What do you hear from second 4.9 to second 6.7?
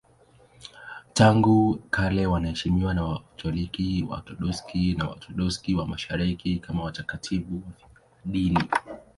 na Waorthodoksi wa Mashariki